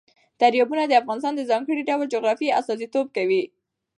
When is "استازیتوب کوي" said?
2.59-3.43